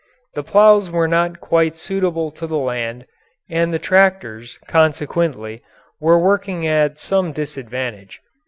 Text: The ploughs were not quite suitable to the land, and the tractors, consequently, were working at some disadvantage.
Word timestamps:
The 0.33 0.41
ploughs 0.41 0.89
were 0.89 1.07
not 1.07 1.39
quite 1.39 1.75
suitable 1.75 2.31
to 2.31 2.47
the 2.47 2.57
land, 2.57 3.05
and 3.51 3.71
the 3.71 3.77
tractors, 3.77 4.57
consequently, 4.67 5.61
were 5.99 6.17
working 6.17 6.65
at 6.65 6.97
some 6.97 7.31
disadvantage. 7.33 8.19